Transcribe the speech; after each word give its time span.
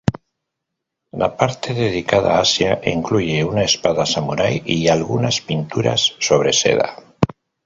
La 1.21 1.27
parte 1.37 1.75
dedicada 1.75 2.33
a 2.33 2.39
Asia 2.39 2.81
incluye 2.85 3.43
una 3.45 3.61
espada 3.65 4.03
samurai 4.07 4.63
y 4.65 4.87
algunas 4.87 5.41
pinturas 5.41 6.15
sobre 6.17 6.53
seda. 6.53 6.95